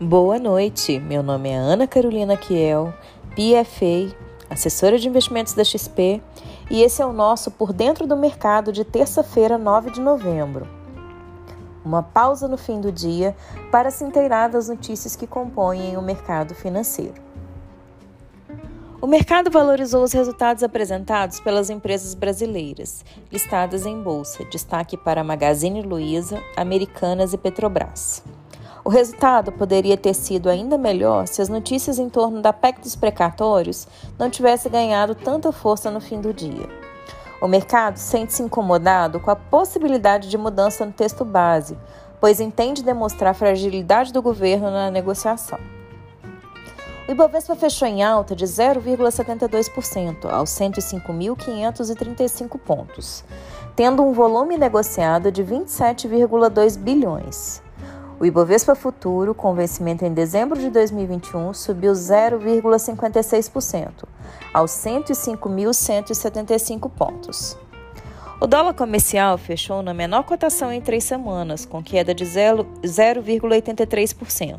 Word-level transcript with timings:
Boa 0.00 0.38
noite, 0.38 1.00
meu 1.00 1.24
nome 1.24 1.48
é 1.48 1.56
Ana 1.56 1.84
Carolina 1.84 2.36
Kiel, 2.36 2.94
PFA, 3.30 4.16
assessora 4.48 4.96
de 4.96 5.08
investimentos 5.08 5.54
da 5.54 5.64
XP, 5.64 6.22
e 6.70 6.82
esse 6.82 7.02
é 7.02 7.04
o 7.04 7.12
nosso 7.12 7.50
Por 7.50 7.72
Dentro 7.72 8.06
do 8.06 8.16
Mercado 8.16 8.70
de 8.70 8.84
terça-feira, 8.84 9.58
9 9.58 9.90
de 9.90 10.00
novembro. 10.00 10.68
Uma 11.84 12.00
pausa 12.00 12.46
no 12.46 12.56
fim 12.56 12.80
do 12.80 12.92
dia 12.92 13.34
para 13.72 13.90
se 13.90 14.04
inteirar 14.04 14.46
das 14.46 14.68
notícias 14.68 15.16
que 15.16 15.26
compõem 15.26 15.96
o 15.96 16.00
mercado 16.00 16.54
financeiro. 16.54 17.20
O 19.02 19.06
mercado 19.08 19.50
valorizou 19.50 20.04
os 20.04 20.12
resultados 20.12 20.62
apresentados 20.62 21.40
pelas 21.40 21.70
empresas 21.70 22.14
brasileiras, 22.14 23.04
listadas 23.32 23.84
em 23.84 24.00
bolsa, 24.00 24.44
destaque 24.44 24.96
para 24.96 25.24
Magazine 25.24 25.82
Luiza, 25.82 26.40
Americanas 26.56 27.32
e 27.32 27.36
Petrobras. 27.36 28.22
O 28.88 28.90
resultado 28.90 29.52
poderia 29.52 29.98
ter 29.98 30.14
sido 30.14 30.48
ainda 30.48 30.78
melhor 30.78 31.28
se 31.28 31.42
as 31.42 31.50
notícias 31.50 31.98
em 31.98 32.08
torno 32.08 32.40
da 32.40 32.54
PEC 32.54 32.80
dos 32.80 32.96
precatórios 32.96 33.86
não 34.18 34.30
tivessem 34.30 34.72
ganhado 34.72 35.14
tanta 35.14 35.52
força 35.52 35.90
no 35.90 36.00
fim 36.00 36.22
do 36.22 36.32
dia. 36.32 36.66
O 37.38 37.46
mercado 37.46 37.98
sente-se 37.98 38.42
incomodado 38.42 39.20
com 39.20 39.30
a 39.30 39.36
possibilidade 39.36 40.30
de 40.30 40.38
mudança 40.38 40.86
no 40.86 40.92
texto 40.92 41.22
base, 41.22 41.76
pois 42.18 42.40
entende 42.40 42.82
demonstrar 42.82 43.32
a 43.32 43.34
fragilidade 43.34 44.10
do 44.10 44.22
governo 44.22 44.70
na 44.70 44.90
negociação. 44.90 45.58
O 47.06 47.12
Ibovespa 47.12 47.54
fechou 47.54 47.86
em 47.86 48.02
alta 48.02 48.34
de 48.34 48.46
0,72% 48.46 50.30
aos 50.30 50.48
105.535 50.48 52.58
pontos, 52.58 53.22
tendo 53.76 54.02
um 54.02 54.14
volume 54.14 54.56
negociado 54.56 55.30
de 55.30 55.44
27,2 55.44 56.78
bilhões. 56.78 57.67
O 58.20 58.26
Ibovespa 58.26 58.74
Futuro, 58.74 59.32
com 59.32 59.54
vencimento 59.54 60.04
em 60.04 60.12
dezembro 60.12 60.58
de 60.58 60.70
2021, 60.70 61.54
subiu 61.54 61.92
0,56% 61.92 63.92
aos 64.52 64.72
105.175 64.72 66.90
pontos. 66.90 67.56
O 68.40 68.46
dólar 68.48 68.74
comercial 68.74 69.38
fechou 69.38 69.82
na 69.82 69.94
menor 69.94 70.24
cotação 70.24 70.72
em 70.72 70.80
três 70.80 71.04
semanas, 71.04 71.64
com 71.64 71.80
queda 71.80 72.12
de 72.12 72.24
0,83%, 72.24 74.58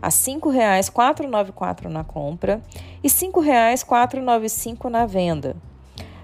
a 0.00 0.06
R$ 0.06 0.12
5,494 0.12 1.86
na 1.86 2.04
compra 2.04 2.62
e 3.02 3.08
R$ 3.08 3.14
5,495 3.14 4.88
na 4.88 5.04
venda. 5.04 5.56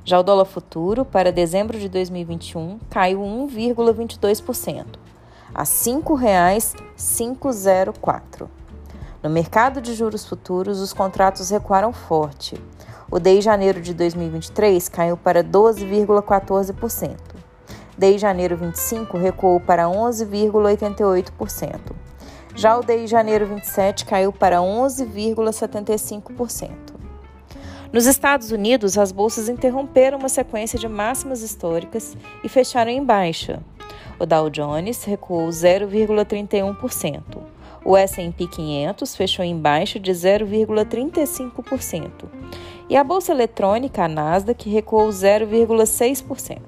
Já 0.05 0.21
o 0.21 0.23
dólar 0.23 0.45
futuro, 0.45 1.05
para 1.05 1.33
dezembro 1.33 1.81
de 1.81 1.89
2021, 1.89 2.79
caiu 2.89 3.19
1,22%, 3.21 5.09
a 5.55 5.61
R$ 5.61 5.67
5,504. 5.67 8.51
No 9.23 9.29
mercado 9.29 9.81
de 9.81 9.95
juros 9.95 10.25
futuros, 10.25 10.81
os 10.81 10.93
contratos 10.93 11.51
recuaram 11.51 11.93
forte. 11.93 12.61
O 13.11 13.19
DI 13.19 13.41
janeiro 13.41 13.81
de 13.81 13.93
2023 13.93 14.89
caiu 14.89 15.17
para 15.17 15.43
12,14%. 15.43 17.17
DI 17.98 18.19
janeiro 18.19 18.56
25 18.56 19.19
recuou 19.19 19.59
para 19.61 19.84
11,88%. 19.84 21.81
Já 22.55 22.78
o 22.78 22.83
DI 22.83 23.06
janeiro 23.06 23.47
27 23.47 24.06
caiu 24.06 24.33
para 24.33 24.59
11,75%. 24.59 26.71
Nos 27.93 28.06
Estados 28.06 28.53
Unidos, 28.53 28.97
as 28.97 29.11
bolsas 29.11 29.48
interromperam 29.48 30.19
uma 30.19 30.28
sequência 30.28 30.78
de 30.78 30.87
máximas 30.89 31.43
históricas 31.43 32.17
e 32.45 32.48
fecharam 32.48 32.91
em 32.91 33.05
baixa. 33.05 33.61
O 34.21 34.27
Dow 34.27 34.49
Jones 34.51 35.03
recuou 35.05 35.49
0,31%. 35.49 37.23
O 37.83 37.97
S&P 37.97 38.47
500 38.47 39.17
fechou 39.17 39.43
em 39.43 39.56
baixa 39.56 39.99
de 39.99 40.12
0,35%. 40.12 42.11
E 42.91 42.97
a 42.99 43.03
bolsa 43.03 43.33
eletrônica, 43.33 44.05
a 44.05 44.09
Nasdaq, 44.09 44.69
recuou 44.69 45.09
0,6%. 45.09 46.59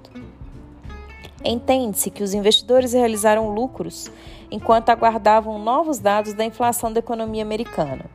Entende-se 1.44 2.10
que 2.10 2.22
os 2.22 2.32
investidores 2.32 2.94
realizaram 2.94 3.50
lucros 3.50 4.10
enquanto 4.50 4.88
aguardavam 4.88 5.59
novos 5.59 5.99
dados 5.99 6.32
da 6.32 6.47
inflação 6.47 6.91
da 6.91 7.00
economia 7.00 7.43
americana. 7.43 8.06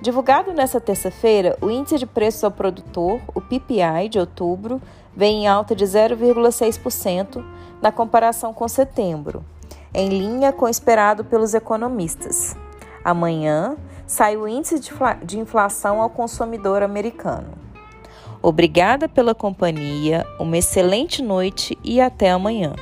Divulgado 0.00 0.52
nesta 0.52 0.80
terça-feira, 0.80 1.56
o 1.60 1.68
índice 1.70 1.98
de 1.98 2.06
preços 2.06 2.44
ao 2.44 2.50
produtor, 2.50 3.20
o 3.34 3.40
PPI 3.40 4.08
de 4.08 4.18
outubro, 4.18 4.80
vem 5.16 5.44
em 5.44 5.46
alta 5.48 5.74
de 5.74 5.84
0,6% 5.84 7.44
na 7.80 7.92
comparação 7.92 8.52
com 8.52 8.66
setembro, 8.68 9.44
em 9.92 10.08
linha 10.08 10.52
com 10.52 10.66
o 10.66 10.68
esperado 10.68 11.24
pelos 11.24 11.54
economistas. 11.54 12.56
Amanhã 13.04 13.76
sai 14.06 14.36
o 14.36 14.46
índice 14.46 14.80
de 15.24 15.38
inflação 15.38 16.00
ao 16.00 16.10
consumidor 16.10 16.82
americano. 16.82 17.48
Obrigada 18.40 19.08
pela 19.08 19.34
companhia, 19.34 20.26
uma 20.38 20.58
excelente 20.58 21.22
noite 21.22 21.78
e 21.84 22.00
até 22.00 22.30
amanhã. 22.30 22.74